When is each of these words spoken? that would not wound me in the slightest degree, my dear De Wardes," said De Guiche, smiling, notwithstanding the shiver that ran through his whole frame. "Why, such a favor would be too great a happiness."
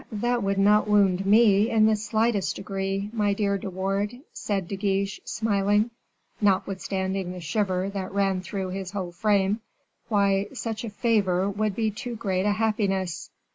that 0.11 0.41
would 0.41 0.57
not 0.57 0.87
wound 0.87 1.23
me 1.27 1.69
in 1.69 1.85
the 1.85 1.95
slightest 1.95 2.55
degree, 2.55 3.11
my 3.13 3.33
dear 3.35 3.55
De 3.59 3.69
Wardes," 3.69 4.15
said 4.33 4.67
De 4.67 4.75
Guiche, 4.75 5.19
smiling, 5.25 5.91
notwithstanding 6.41 7.33
the 7.33 7.39
shiver 7.39 7.87
that 7.87 8.11
ran 8.11 8.41
through 8.41 8.69
his 8.69 8.89
whole 8.89 9.11
frame. 9.11 9.61
"Why, 10.09 10.47
such 10.53 10.83
a 10.83 10.89
favor 10.89 11.47
would 11.51 11.75
be 11.75 11.91
too 11.91 12.15
great 12.15 12.47
a 12.47 12.53
happiness." 12.53 13.29